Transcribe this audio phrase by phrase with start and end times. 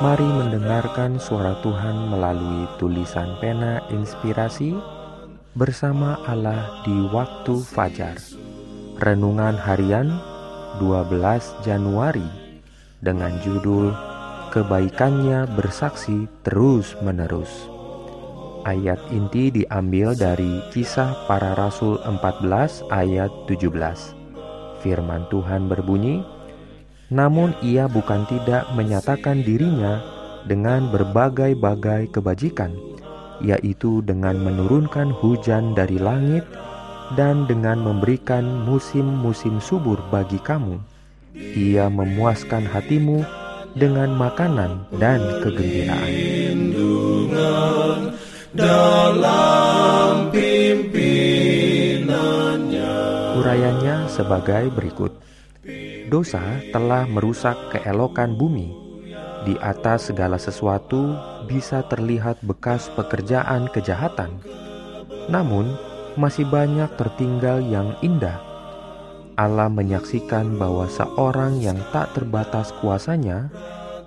[0.00, 4.72] Mari mendengarkan suara Tuhan melalui tulisan pena inspirasi
[5.52, 8.16] bersama Allah di waktu fajar.
[8.96, 10.08] Renungan harian
[10.80, 11.20] 12
[11.68, 12.24] Januari
[13.04, 13.92] dengan judul
[14.56, 17.68] Kebaikannya bersaksi terus-menerus.
[18.64, 23.68] Ayat inti diambil dari Kisah Para Rasul 14 ayat 17.
[24.80, 26.24] Firman Tuhan berbunyi,
[27.10, 29.98] namun ia bukan tidak menyatakan dirinya
[30.46, 32.70] dengan berbagai-bagai kebajikan,
[33.42, 36.46] yaitu dengan menurunkan hujan dari langit
[37.18, 40.78] dan dengan memberikan musim-musim subur bagi kamu.
[41.34, 43.26] Ia memuaskan hatimu
[43.74, 46.14] dengan makanan dan kegembiraan.
[48.50, 50.30] dalam
[54.10, 55.16] sebagai berikut.
[56.10, 56.42] Dosa
[56.74, 58.74] telah merusak keelokan bumi.
[59.46, 61.14] Di atas segala sesuatu
[61.46, 64.42] bisa terlihat bekas pekerjaan kejahatan.
[65.30, 65.70] Namun,
[66.18, 68.42] masih banyak tertinggal yang indah.
[69.38, 73.46] Allah menyaksikan bahwa seorang yang tak terbatas kuasanya,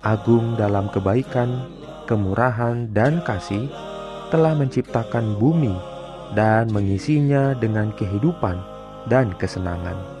[0.00, 1.68] agung dalam kebaikan,
[2.08, 3.68] kemurahan, dan kasih,
[4.32, 5.76] telah menciptakan bumi
[6.32, 8.56] dan mengisinya dengan kehidupan
[9.12, 10.19] dan kesenangan.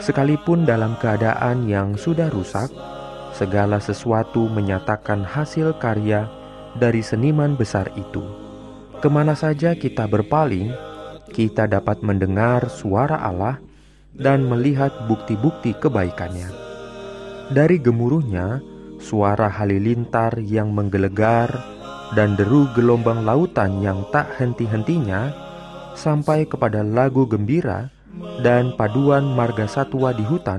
[0.00, 2.72] Sekalipun dalam keadaan yang sudah rusak,
[3.36, 6.24] segala sesuatu menyatakan hasil karya
[6.80, 8.24] dari seniman besar itu.
[9.04, 10.72] Ke mana saja kita berpaling,
[11.28, 13.60] kita dapat mendengar suara Allah
[14.16, 16.48] dan melihat bukti-bukti kebaikannya.
[17.52, 18.64] Dari gemuruhnya,
[18.96, 21.52] suara halilintar yang menggelegar
[22.16, 25.32] dan deru gelombang lautan yang tak henti-hentinya,
[25.92, 27.92] sampai kepada lagu gembira
[28.42, 30.58] dan paduan marga satwa di hutan,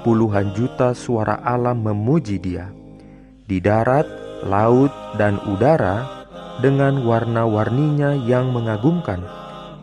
[0.00, 2.72] puluhan juta suara alam memuji dia.
[3.46, 4.08] Di darat,
[4.42, 4.90] laut,
[5.20, 6.08] dan udara,
[6.64, 9.20] dengan warna-warninya yang mengagumkan,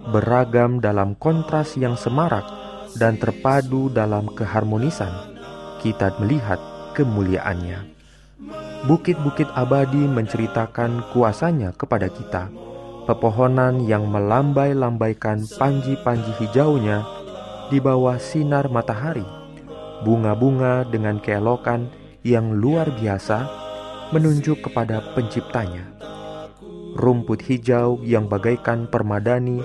[0.09, 2.44] beragam dalam kontras yang semarak
[2.97, 5.13] dan terpadu dalam keharmonisan,
[5.80, 6.57] kita melihat
[6.97, 7.94] kemuliaannya.
[8.84, 12.73] Bukit-bukit abadi menceritakan kuasanya kepada kita
[13.03, 17.03] pepohonan yang melambai-lambaikan panji-panji hijaunya
[17.68, 19.25] di bawah sinar matahari,
[20.08, 21.92] bunga-bunga dengan keelokan
[22.24, 23.47] yang luar biasa
[24.16, 25.84] menunjuk kepada penciptanya.
[26.94, 29.59] Rumput hijau yang bagaikan permadani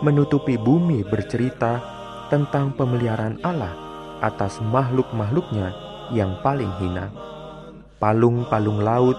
[0.00, 1.82] menutupi bumi bercerita
[2.30, 3.74] tentang pemeliharaan Allah
[4.22, 5.74] atas makhluk-makhluknya
[6.14, 7.10] yang paling hina.
[8.00, 9.18] Palung-palung laut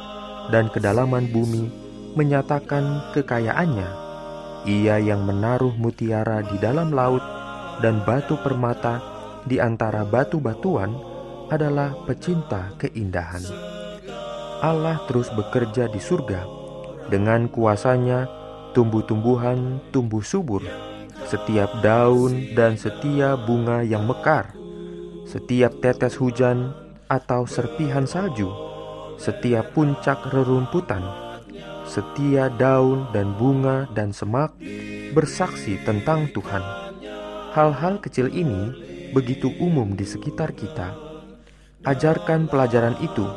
[0.50, 1.81] dan kedalaman bumi
[2.16, 3.90] menyatakan kekayaannya.
[4.68, 7.24] Ia yang menaruh mutiara di dalam laut
[7.82, 9.02] dan batu permata
[9.50, 10.94] di antara batu-batuan
[11.50, 13.42] adalah pecinta keindahan.
[14.62, 16.46] Allah terus bekerja di surga.
[17.10, 18.30] Dengan kuasanya,
[18.78, 20.62] tumbuh-tumbuhan tumbuh subur.
[21.26, 24.54] Setiap daun dan setiap bunga yang mekar,
[25.26, 26.76] setiap tetes hujan
[27.10, 28.48] atau serpihan salju,
[29.18, 31.02] setiap puncak rerumputan,
[31.92, 34.56] setia daun dan bunga dan semak
[35.12, 36.64] bersaksi tentang Tuhan.
[37.52, 38.72] Hal-hal kecil ini
[39.12, 40.96] begitu umum di sekitar kita.
[41.84, 43.28] Ajarkan pelajaran itu,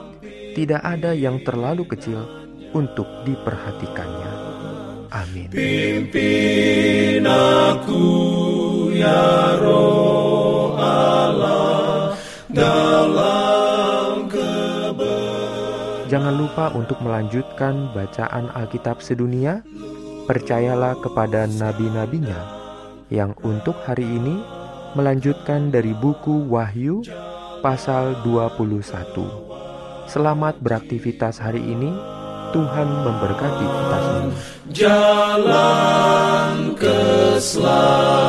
[0.55, 2.23] tidak ada yang terlalu kecil
[2.71, 4.33] untuk diperhatikannya.
[5.11, 5.51] Amin.
[5.51, 8.07] Pimpin aku
[8.95, 10.24] ya roh
[16.15, 19.67] Jangan lupa untuk melanjutkan bacaan Alkitab sedunia.
[20.31, 22.39] Percayalah kepada nabi-nabinya
[23.11, 24.39] yang untuk hari ini
[24.95, 27.03] melanjutkan dari buku Wahyu
[27.67, 30.07] pasal 21.
[30.07, 31.91] Selamat beraktivitas hari ini.
[32.55, 34.39] Tuhan memberkati kita semua.
[34.71, 35.59] Jalan
[36.79, 38.24] keselamatan